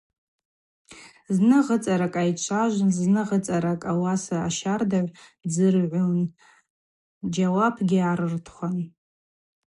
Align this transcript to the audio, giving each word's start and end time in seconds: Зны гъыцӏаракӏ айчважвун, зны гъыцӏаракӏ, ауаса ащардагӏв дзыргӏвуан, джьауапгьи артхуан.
Зны 1.35 1.57
гъыцӏаракӏ 1.65 2.17
айчважвун, 2.21 2.89
зны 2.97 3.21
гъыцӏаракӏ, 3.27 3.87
ауаса 3.91 4.37
ащардагӏв 4.47 5.09
дзыргӏвуан, 5.49 6.21
джьауапгьи 7.31 7.99
артхуан. 8.11 8.77